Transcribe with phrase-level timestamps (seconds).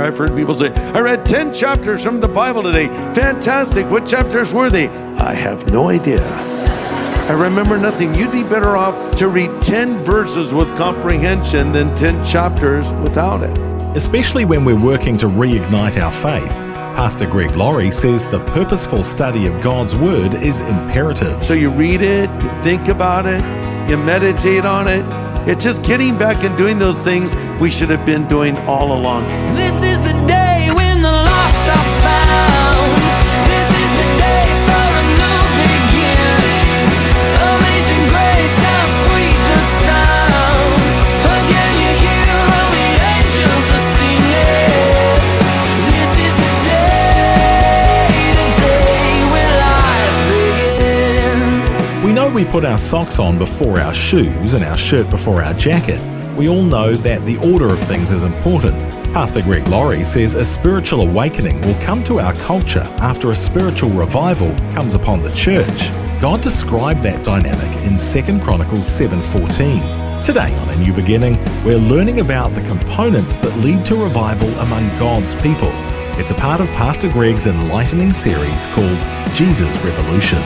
[0.00, 2.88] I've heard people say, I read 10 chapters from the Bible today.
[3.14, 3.88] Fantastic.
[3.90, 4.88] What chapters were they?
[4.88, 6.26] I have no idea.
[7.28, 8.14] I remember nothing.
[8.14, 13.56] You'd be better off to read 10 verses with comprehension than 10 chapters without it.
[13.96, 16.50] Especially when we're working to reignite our faith.
[16.96, 21.42] Pastor Greg Laurie says the purposeful study of God's Word is imperative.
[21.44, 23.40] So you read it, you think about it,
[23.88, 25.04] you meditate on it.
[25.48, 29.22] It's just getting back and doing those things we should have been doing all along.
[29.54, 32.90] This is the day when the lost are found.
[33.46, 36.90] This is the day for a new beginning.
[37.54, 40.74] Amazing grace, how sweet the sound.
[41.38, 45.22] Again you hear all the angels are singing.
[45.86, 52.04] This is the day, the day when life begins.
[52.04, 55.54] We know we put our socks on before our shoes and our shirt before our
[55.54, 56.02] jacket.
[56.36, 58.74] We all know that the order of things is important.
[59.12, 63.90] Pastor Greg Laurie says a spiritual awakening will come to our culture after a spiritual
[63.90, 65.90] revival comes upon the church.
[66.22, 69.82] God described that dynamic in 2 Chronicles 7:14.
[70.22, 74.88] Today on A New Beginning, we're learning about the components that lead to revival among
[74.98, 75.70] God's people.
[76.18, 78.98] It's a part of Pastor Greg's enlightening series called
[79.34, 80.38] Jesus Revolution.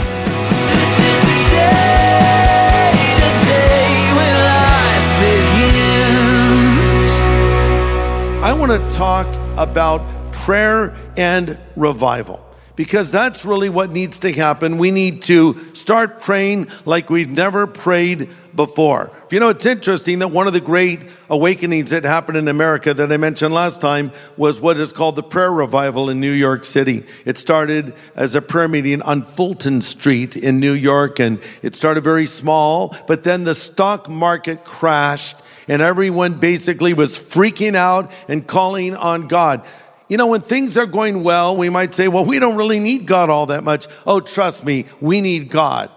[8.47, 9.27] I want to talk
[9.59, 14.79] about prayer and revival because that's really what needs to happen.
[14.79, 19.11] We need to start praying like we've never prayed before.
[19.33, 23.11] You know, it's interesting that one of the great awakenings that happened in America that
[23.11, 27.05] I mentioned last time was what is called the prayer revival in New York City.
[27.25, 32.05] It started as a prayer meeting on Fulton Street in New York, and it started
[32.05, 38.47] very small, but then the stock market crashed and everyone basically was freaking out and
[38.47, 39.65] calling on God.
[40.09, 43.07] You know, when things are going well, we might say, well, we don't really need
[43.07, 43.87] God all that much.
[44.07, 45.91] Oh, trust me, we need God.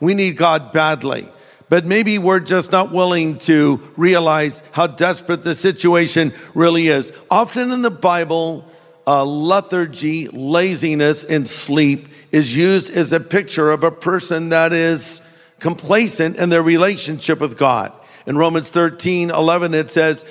[0.00, 1.28] We need God badly.
[1.68, 7.12] But maybe we're just not willing to realize how desperate the situation really is.
[7.28, 8.64] Often in the Bible,
[9.04, 15.28] uh, lethargy, laziness, and sleep is used as a picture of a person that is
[15.58, 17.92] complacent in their relationship with God.
[18.26, 20.24] In Romans 13, 11, it says,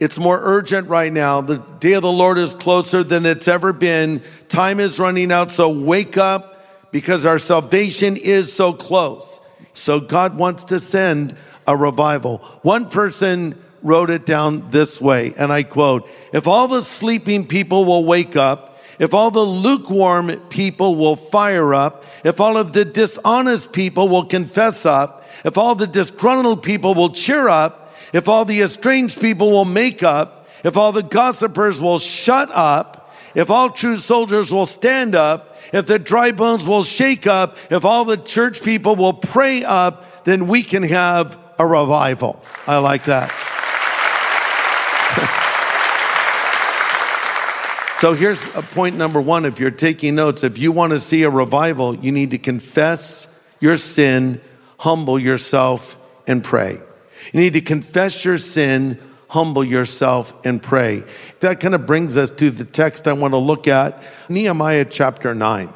[0.00, 1.42] it's more urgent right now.
[1.42, 4.20] The day of the Lord is closer than it's ever been.
[4.48, 9.40] Time is running out, so wake up because our salvation is so close.
[9.74, 11.36] So God wants to send
[11.68, 12.38] a revival.
[12.62, 17.84] One person wrote it down this way, and I quote If all the sleeping people
[17.84, 22.84] will wake up, if all the lukewarm people will fire up, if all of the
[22.84, 28.44] dishonest people will confess up, if all the disgruntled people will cheer up, if all
[28.44, 33.70] the estranged people will make up, if all the gossipers will shut up, if all
[33.70, 38.18] true soldiers will stand up, if the dry bones will shake up, if all the
[38.18, 42.44] church people will pray up, then we can have a revival.
[42.66, 43.30] I like that.
[47.98, 49.44] so here's a point number one.
[49.44, 53.28] If you're taking notes, if you want to see a revival, you need to confess
[53.60, 54.40] your sin,
[54.82, 56.72] humble yourself, and pray.
[57.32, 58.98] You need to confess your sin,
[59.28, 61.04] humble yourself, and pray.
[61.38, 65.36] That kind of brings us to the text I want to look at Nehemiah chapter
[65.36, 65.68] 9.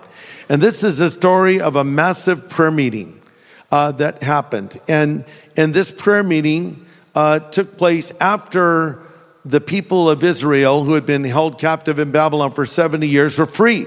[0.49, 3.23] And this is a story of a massive prayer meeting
[3.71, 4.77] uh, that happened.
[4.89, 5.25] And,
[5.57, 6.85] and this prayer meeting
[7.15, 9.03] uh, took place after
[9.45, 13.47] the people of Israel, who had been held captive in Babylon for 70 years, were
[13.47, 13.87] free.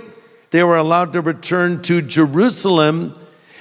[0.51, 3.19] They were allowed to return to Jerusalem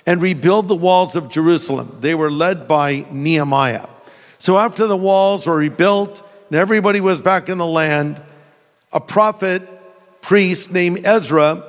[0.09, 1.99] and rebuild the walls of Jerusalem.
[2.01, 3.87] They were led by Nehemiah.
[4.39, 8.19] So after the walls were rebuilt and everybody was back in the land,
[8.91, 9.61] a prophet,
[10.23, 11.63] priest named Ezra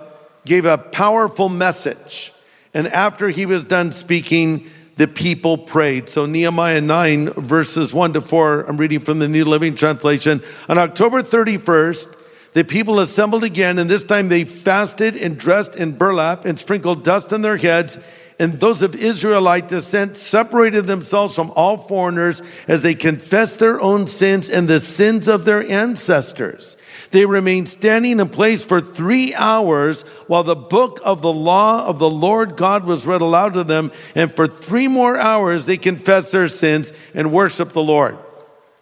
[0.46, 2.32] gave a powerful message.
[2.74, 6.08] And after he was done speaking, the people prayed.
[6.08, 10.42] So Nehemiah 9, verses 1 to 4, I'm reading from the New Living Translation.
[10.70, 12.16] On October 31st,
[12.54, 17.04] the people assembled again, and this time they fasted and dressed in burlap and sprinkled
[17.04, 17.98] dust on their heads.
[18.40, 24.08] And those of Israelite descent separated themselves from all foreigners as they confessed their own
[24.08, 26.78] sins and the sins of their ancestors.
[27.12, 32.00] They remained standing in place for three hours while the book of the law of
[32.00, 33.92] the Lord God was read aloud to them.
[34.16, 38.18] And for three more hours, they confessed their sins and worshiped the Lord.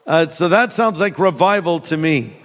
[0.06, 2.36] Uh, so that sounds like revival to me.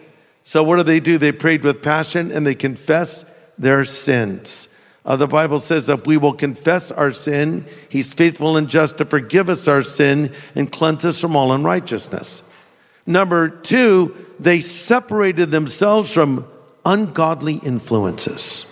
[0.44, 1.19] So what do they do?
[1.19, 3.26] They prayed with passion and they confessed
[3.59, 4.69] their sins.
[5.04, 9.04] Uh, the Bible says if we will confess our sin, He's faithful and just to
[9.04, 12.52] forgive us our sin and cleanse us from all unrighteousness.
[13.06, 16.46] Number two, they separated themselves from
[16.84, 18.69] ungodly influences.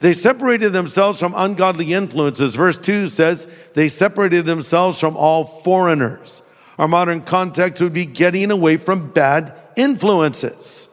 [0.00, 2.54] They separated themselves from ungodly influences.
[2.54, 6.42] Verse 2 says they separated themselves from all foreigners.
[6.78, 10.90] Our modern context would be getting away from bad influences.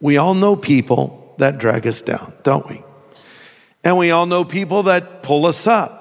[0.00, 2.82] We all know people that drag us down, don't we?
[3.82, 6.00] And we all know people that pull us up.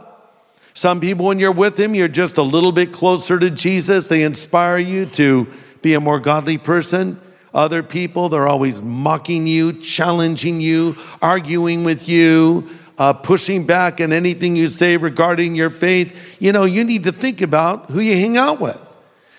[0.73, 4.07] Some people, when you're with them, you're just a little bit closer to Jesus.
[4.07, 5.47] They inspire you to
[5.81, 7.19] be a more godly person.
[7.53, 14.13] Other people, they're always mocking you, challenging you, arguing with you, uh, pushing back on
[14.13, 16.37] anything you say regarding your faith.
[16.39, 18.85] You know, you need to think about who you hang out with.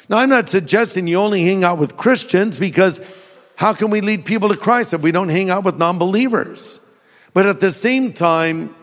[0.09, 3.01] Now, I'm not suggesting you only hang out with Christians because
[3.55, 6.81] how can we lead people to Christ if we don't hang out with non believers?
[7.32, 8.75] But at the same time,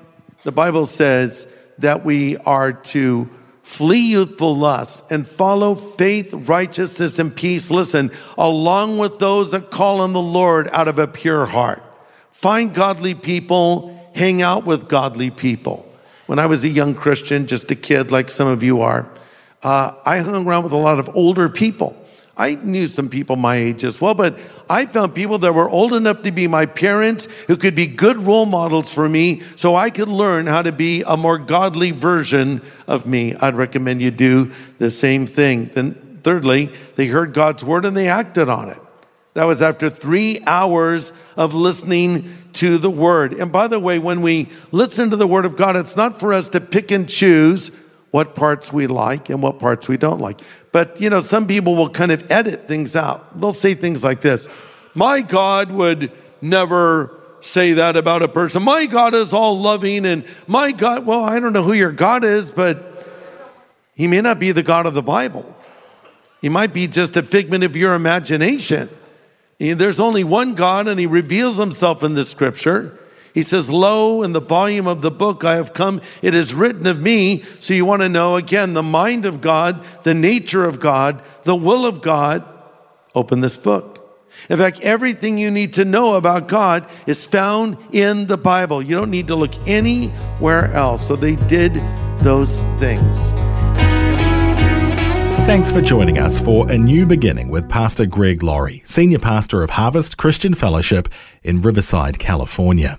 [0.43, 3.29] the Bible says that we are to
[3.63, 7.69] flee youthful lusts and follow faith, righteousness, and peace.
[7.69, 11.83] Listen, along with those that call on the Lord out of a pure heart.
[12.31, 15.83] Find godly people, hang out with godly people.
[16.27, 19.09] When I was a young Christian, just a kid like some of you are,
[19.63, 21.97] uh, I hung around with a lot of older people.
[22.37, 24.37] I knew some people my age as well, but
[24.69, 28.17] I found people that were old enough to be my parents who could be good
[28.17, 32.61] role models for me so I could learn how to be a more godly version
[32.85, 33.35] of me.
[33.35, 35.71] I'd recommend you do the same thing.
[35.73, 38.79] Then, thirdly, they heard God's word and they acted on it.
[39.33, 43.33] That was after three hours of listening to the word.
[43.33, 46.33] And by the way, when we listen to the word of God, it's not for
[46.33, 47.71] us to pick and choose
[48.11, 50.39] what parts we like and what parts we don't like.
[50.71, 53.39] But, you know, some people will kind of edit things out.
[53.39, 54.49] They'll say things like this
[54.93, 56.11] My God would
[56.41, 58.63] never say that about a person.
[58.63, 62.23] My God is all loving, and my God, well, I don't know who your God
[62.23, 62.83] is, but
[63.95, 65.53] he may not be the God of the Bible.
[66.41, 68.89] He might be just a figment of your imagination.
[69.59, 72.97] There's only one God, and he reveals himself in the scripture.
[73.37, 76.87] He says, Lo, in the volume of the book I have come, it is written
[76.87, 77.43] of me.
[77.59, 81.55] So you want to know again the mind of God, the nature of God, the
[81.55, 82.43] will of God.
[83.13, 84.25] Open this book.
[84.49, 88.81] In fact, everything you need to know about God is found in the Bible.
[88.81, 91.07] You don't need to look anywhere else.
[91.07, 91.75] So they did
[92.21, 93.33] those things.
[95.45, 99.69] Thanks for joining us for A New Beginning with Pastor Greg Laurie, Senior Pastor of
[99.69, 101.07] Harvest Christian Fellowship
[101.43, 102.97] in Riverside, California.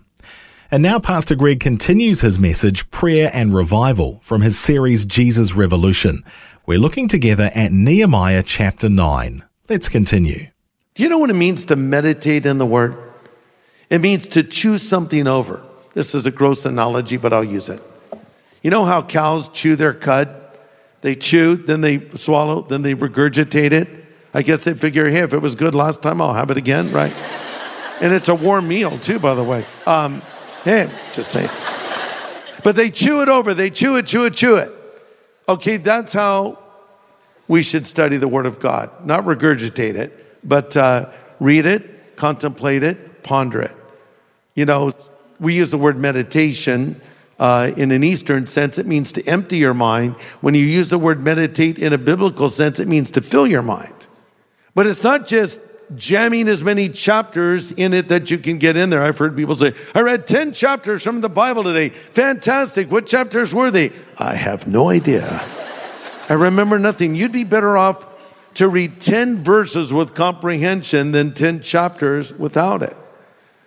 [0.70, 6.22] And now Pastor Greg continues his message, Prayer and Revival, from his series Jesus Revolution.
[6.66, 9.44] We're looking together at Nehemiah chapter 9.
[9.70, 10.48] Let's continue.
[10.94, 12.94] Do you know what it means to meditate in the Word?
[13.88, 15.64] It means to chew something over.
[15.94, 17.80] This is a gross analogy, but I'll use it.
[18.62, 20.28] You know how cows chew their cud?
[21.00, 23.88] They chew, then they swallow, then they regurgitate it.
[24.34, 26.92] I guess they figure, hey, if it was good last time, I'll have it again,
[26.92, 27.14] right?
[28.02, 29.64] and it's a warm meal, too, by the way.
[29.86, 30.20] Um,
[30.64, 31.50] Hey, just saying.
[32.64, 33.54] But they chew it over.
[33.54, 34.70] They chew it, chew it, chew it.
[35.48, 36.58] Okay, that's how
[37.46, 38.90] we should study the Word of God.
[39.06, 41.10] Not regurgitate it, but uh,
[41.40, 43.74] read it, contemplate it, ponder it.
[44.54, 44.92] You know,
[45.40, 47.00] we use the word meditation
[47.38, 48.78] uh, in an Eastern sense.
[48.78, 50.14] It means to empty your mind.
[50.40, 53.62] When you use the word meditate in a biblical sense, it means to fill your
[53.62, 53.94] mind.
[54.74, 55.60] But it's not just
[55.96, 59.02] jamming as many chapters in it that you can get in there.
[59.02, 61.88] I've heard people say, I read 10 chapters from the Bible today.
[61.88, 62.90] Fantastic.
[62.90, 63.92] What chapters were they?
[64.18, 65.44] I have no idea.
[66.28, 67.14] I remember nothing.
[67.14, 68.06] You'd be better off
[68.54, 72.96] to read 10 verses with comprehension than 10 chapters without it.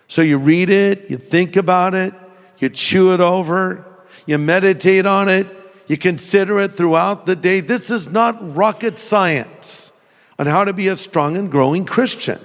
[0.06, 2.12] So you read it, you think about it,
[2.58, 3.84] you chew it over,
[4.26, 5.46] you meditate on it,
[5.88, 7.60] you consider it throughout the day.
[7.60, 9.91] This is not rocket science
[10.38, 12.38] on how to be a strong and growing Christian.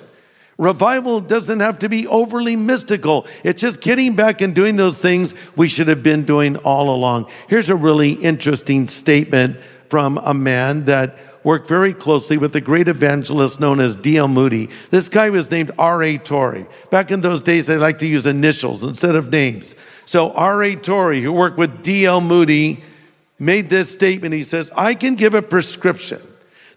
[0.57, 3.27] Revival doesn't have to be overly mystical.
[3.43, 7.29] It's just getting back and doing those things we should have been doing all along.
[7.47, 9.57] Here's a really interesting statement
[9.89, 14.27] from a man that worked very closely with the great evangelist known as D.L.
[14.27, 14.67] Moody.
[14.89, 16.17] This guy was named R.A.
[16.17, 16.65] Torrey.
[16.89, 19.75] Back in those days, they liked to use initials instead of names.
[20.05, 20.75] So R.A.
[20.75, 22.19] Torrey, who worked with D.L.
[22.19, 22.83] Moody,
[23.39, 24.33] made this statement.
[24.33, 26.19] He says, I can give a prescription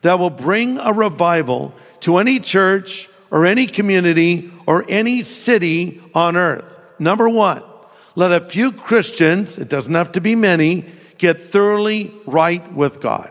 [0.02, 6.36] that will bring a revival to any church or any community or any city on
[6.36, 6.80] earth.
[6.98, 7.62] Number one,
[8.14, 10.84] let a few Christians, it doesn't have to be many,
[11.18, 13.30] get thoroughly right with God.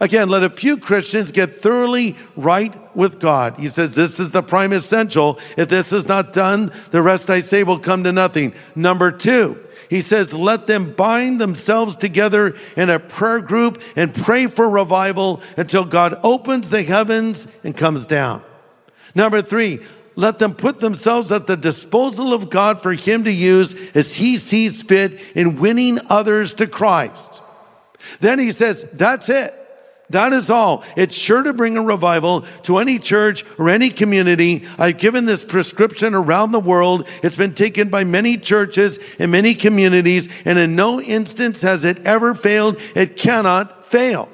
[0.00, 3.54] Again, let a few Christians get thoroughly right with God.
[3.56, 5.38] He says this is the prime essential.
[5.56, 8.52] If this is not done, the rest I say will come to nothing.
[8.74, 9.62] Number two,
[9.92, 15.42] he says, let them bind themselves together in a prayer group and pray for revival
[15.58, 18.42] until God opens the heavens and comes down.
[19.14, 19.80] Number three,
[20.16, 24.38] let them put themselves at the disposal of God for Him to use as He
[24.38, 27.42] sees fit in winning others to Christ.
[28.20, 29.54] Then he says, that's it.
[30.12, 30.84] That is all.
[30.96, 34.64] It's sure to bring a revival to any church or any community.
[34.78, 37.08] I've given this prescription around the world.
[37.22, 41.98] It's been taken by many churches and many communities, and in no instance has it
[42.06, 42.80] ever failed.
[42.94, 44.28] It cannot fail.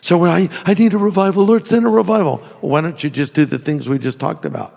[0.00, 2.38] So I, I need a revival, Lord, send a revival.
[2.60, 4.72] Well, why don't you just do the things we just talked about?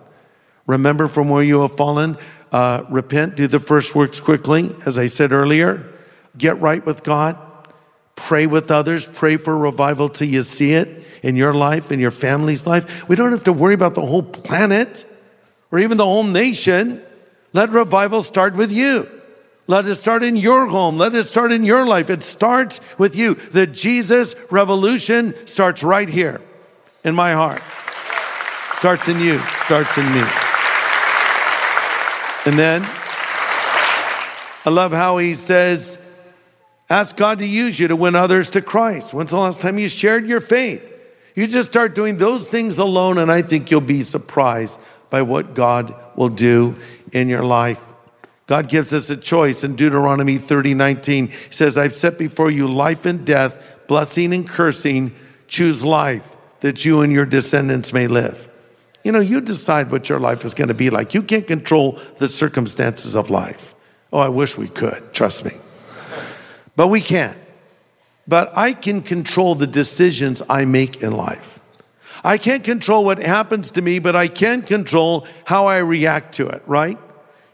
[0.67, 2.17] Remember from where you have fallen,
[2.51, 5.85] uh, repent, do the first works quickly, as I said earlier,
[6.37, 7.37] get right with God,
[8.29, 10.87] pray with others, pray for revival till you see it
[11.23, 13.09] in your life, in your family's life.
[13.09, 15.03] We don't have to worry about the whole planet
[15.71, 17.01] or even the whole nation.
[17.53, 19.09] Let revival start with you.
[19.65, 20.95] Let it start in your home.
[20.97, 22.11] Let it start in your life.
[22.11, 23.33] It starts with you.
[23.33, 26.39] The Jesus revolution starts right here
[27.03, 27.63] in my heart.
[28.75, 30.23] Starts in you, starts in me.
[32.45, 32.83] And then
[34.65, 36.05] I love how he says,
[36.89, 39.13] ask God to use you to win others to Christ.
[39.13, 40.85] When's the last time you shared your faith?
[41.35, 44.79] You just start doing those things alone, and I think you'll be surprised
[45.09, 46.75] by what God will do
[47.11, 47.81] in your life.
[48.47, 51.27] God gives us a choice in Deuteronomy 30 19.
[51.27, 55.13] He says, I've set before you life and death, blessing and cursing.
[55.47, 58.49] Choose life that you and your descendants may live.
[59.03, 61.13] You know, you decide what your life is going to be like.
[61.13, 63.75] You can't control the circumstances of life.
[64.11, 65.51] Oh, I wish we could, trust me.
[66.79, 67.37] But we can't.
[68.25, 71.59] But I can control the decisions I make in life.
[72.23, 76.47] I can't control what happens to me, but I can control how I react to
[76.47, 76.97] it, right?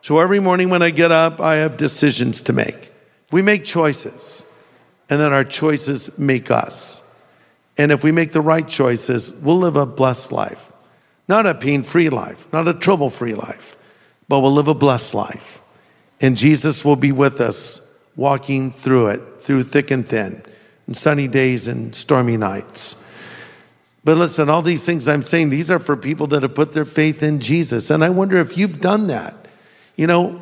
[0.04, 2.92] So every morning when I get up, I have decisions to make.
[3.32, 4.64] We make choices,
[5.10, 7.28] and then our choices make us.
[7.80, 10.72] And if we make the right choices, we'll live a blessed life.
[11.28, 13.76] Not a pain free life, not a trouble free life,
[14.30, 15.64] but we'll live a blessed life.
[16.22, 17.85] And Jesus will be with us,
[18.16, 20.42] walking through it, through thick and thin,
[20.88, 23.02] and sunny days and stormy nights.
[24.04, 26.86] But listen, all these things I'm saying, these are for people that have put their
[26.86, 27.90] faith in Jesus.
[27.90, 29.34] And I wonder if you've done that.
[29.96, 30.42] You know,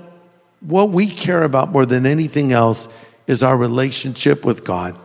[0.60, 2.94] what we care about more than anything else
[3.26, 4.96] is our relationship with God.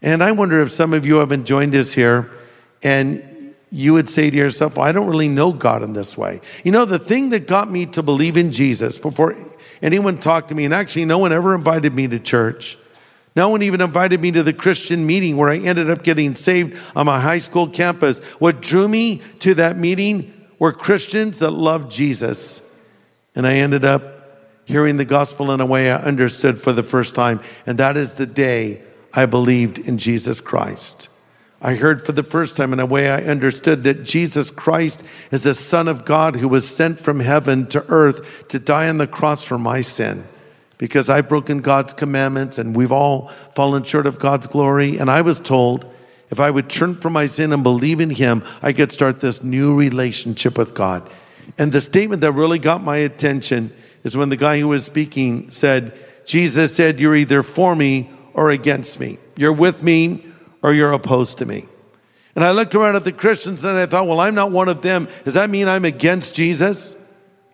[0.00, 2.30] And I wonder if some of you haven't joined us here
[2.82, 6.40] and you would say to yourself, well, I don't really know God in this way.
[6.62, 9.34] You know, the thing that got me to believe in Jesus before
[9.82, 12.78] anyone talked to me, and actually no one ever invited me to church.
[13.34, 16.78] No one even invited me to the Christian meeting where I ended up getting saved
[16.94, 18.20] on my high school campus.
[18.38, 22.68] What drew me to that meeting were Christians that loved Jesus.
[23.34, 24.02] And I ended up
[24.66, 27.40] hearing the gospel in a way I understood for the first time.
[27.66, 28.82] And that is the day
[29.14, 31.08] I believed in Jesus Christ.
[31.64, 35.44] I heard for the first time in a way I understood that Jesus Christ is
[35.44, 39.06] the Son of God who was sent from heaven to earth to die on the
[39.06, 40.24] cross for my sin.
[40.76, 44.98] Because I've broken God's commandments and we've all fallen short of God's glory.
[44.98, 45.88] And I was told
[46.30, 49.44] if I would turn from my sin and believe in Him, I could start this
[49.44, 51.08] new relationship with God.
[51.58, 55.52] And the statement that really got my attention is when the guy who was speaking
[55.52, 59.18] said, Jesus said, You're either for me or against me.
[59.36, 60.24] You're with me
[60.62, 61.66] or you're opposed to me.
[62.34, 64.80] And I looked around at the Christians and I thought, well, I'm not one of
[64.82, 65.08] them.
[65.24, 66.96] Does that mean I'm against Jesus?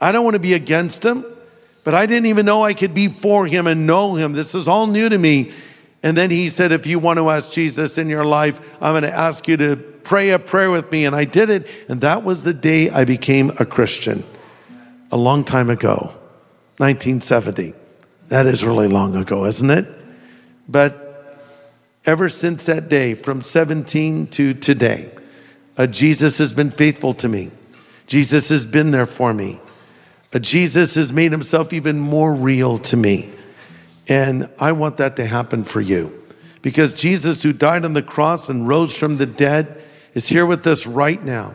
[0.00, 1.24] I don't want to be against him,
[1.82, 4.32] but I didn't even know I could be for him and know him.
[4.32, 5.52] This is all new to me.
[6.02, 9.02] And then he said, if you want to ask Jesus in your life, I'm going
[9.02, 11.06] to ask you to pray a prayer with me.
[11.06, 11.66] And I did it.
[11.88, 14.22] And that was the day I became a Christian
[15.10, 16.14] a long time ago,
[16.76, 17.74] 1970.
[18.28, 19.86] That is really long ago, isn't it?
[20.68, 21.07] But
[22.08, 25.10] ever since that day, from 17 to today,
[25.90, 27.50] Jesus has been faithful to me.
[28.06, 29.60] Jesus has been there for me.
[30.40, 33.30] Jesus has made himself even more real to me.
[34.08, 36.24] And I want that to happen for you.
[36.62, 39.78] Because Jesus, who died on the cross and rose from the dead,
[40.14, 41.52] is here with us right now.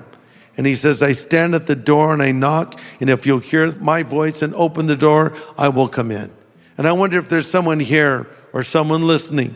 [0.55, 3.71] And he says, I stand at the door and I knock, and if you'll hear
[3.79, 6.31] my voice and open the door, I will come in.
[6.77, 9.55] And I wonder if there's someone here or someone listening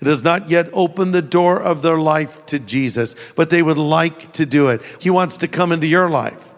[0.00, 3.78] It has not yet opened the door of their life to Jesus, but they would
[3.78, 4.80] like to do it.
[5.00, 6.48] He wants to come into your life.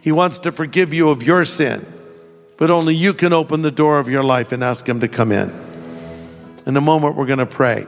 [0.00, 1.84] He wants to forgive you of your sin,
[2.56, 5.32] but only you can open the door of your life and ask Him to come
[5.32, 5.52] in.
[6.64, 7.86] In a moment, we're going to pray.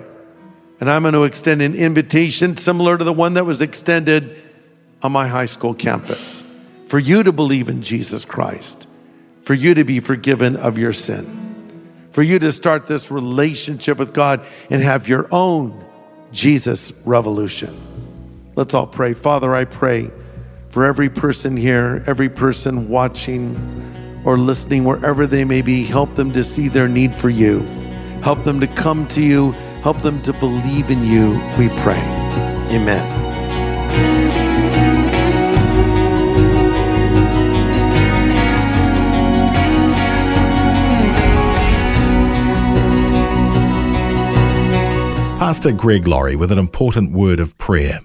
[0.81, 4.37] And I'm going to extend an invitation similar to the one that was extended
[5.03, 6.43] on my high school campus
[6.89, 8.89] for you to believe in Jesus Christ,
[9.43, 11.48] for you to be forgiven of your sin,
[12.19, 15.87] for you to start this relationship with God and have your own
[16.33, 17.73] Jesus revolution.
[18.57, 19.15] Let's all pray.
[19.15, 20.11] Father, I pray
[20.71, 23.55] for every person here, every person watching
[24.25, 27.61] or listening, wherever they may be, help them to see their need for you.
[28.21, 29.53] Help them to come to you.
[29.83, 32.03] Help them to believe in you, we pray.
[32.73, 33.18] Amen.
[45.49, 48.01] Pastor Greg Laurie with an important word of prayer.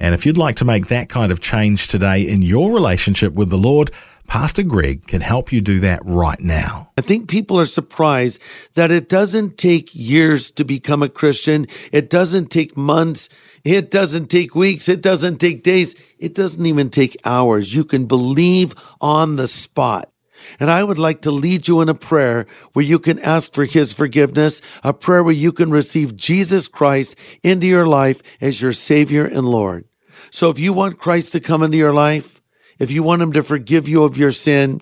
[0.00, 3.50] And if you'd like to make that kind of change today in your relationship with
[3.50, 3.92] the Lord,
[4.26, 6.90] Pastor Greg can help you do that right now.
[6.98, 8.42] I think people are surprised
[8.74, 11.68] that it doesn't take years to become a Christian.
[11.92, 13.28] It doesn't take months.
[13.62, 14.88] It doesn't take weeks.
[14.88, 15.94] It doesn't take days.
[16.18, 17.72] It doesn't even take hours.
[17.72, 20.11] You can believe on the spot.
[20.58, 23.64] And I would like to lead you in a prayer where you can ask for
[23.64, 28.72] his forgiveness, a prayer where you can receive Jesus Christ into your life as your
[28.72, 29.84] Savior and Lord.
[30.30, 32.40] So if you want Christ to come into your life,
[32.78, 34.80] if you want him to forgive you of your sin,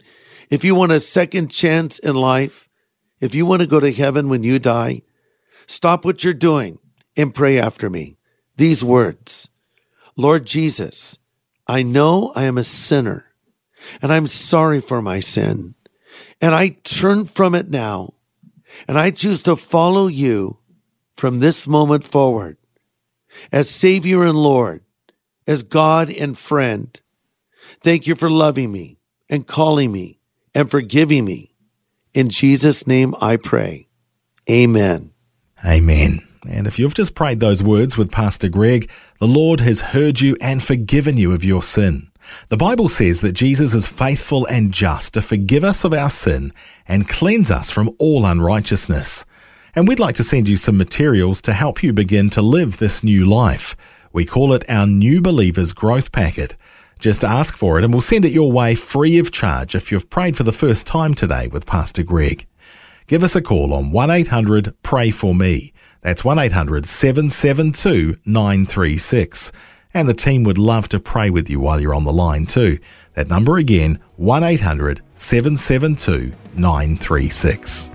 [0.49, 2.69] if you want a second chance in life,
[3.21, 5.03] if you want to go to heaven when you die,
[5.67, 6.79] stop what you're doing
[7.17, 8.17] and pray after me.
[8.57, 9.49] These words
[10.17, 11.19] Lord Jesus,
[11.67, 13.30] I know I am a sinner
[14.03, 15.75] and I'm sorry for my sin.
[16.41, 18.15] And I turn from it now,
[18.89, 20.59] and I choose to follow you
[21.15, 22.57] from this moment forward
[23.53, 24.83] as Savior and Lord,
[25.47, 27.01] as God and friend.
[27.83, 30.21] Thank you for loving me and calling me
[30.55, 31.55] and forgiving me.
[32.13, 33.89] In Jesus' name I pray.
[34.49, 35.13] Amen.
[35.65, 36.27] Amen.
[36.49, 40.37] And if you've just prayed those words with Pastor Greg, the Lord has heard you
[40.41, 42.10] and forgiven you of your sin.
[42.49, 46.53] The Bible says that Jesus is faithful and just to forgive us of our sin
[46.87, 49.25] and cleanse us from all unrighteousness.
[49.75, 53.05] And we'd like to send you some materials to help you begin to live this
[53.05, 53.77] new life.
[54.13, 56.57] We call it our New Believers Growth Packet.
[56.99, 60.11] Just ask for it and we'll send it your way free of charge if you've
[60.11, 62.47] prayed for the first time today with Pastor Greg.
[63.07, 65.73] Give us a call on 1 800 Pray For Me.
[66.03, 69.53] That's 1 800 772 936
[69.95, 72.79] and the team would love to pray with you while you're on the line too.
[73.15, 77.91] That number again, 1 800 772 936.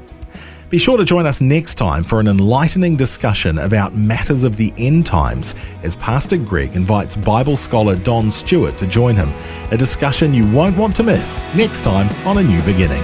[0.69, 4.73] Be sure to join us next time for an enlightening discussion about matters of the
[4.77, 9.31] end times as Pastor Greg invites Bible scholar Don Stewart to join him.
[9.71, 13.03] A discussion you won't want to miss next time on A New Beginning.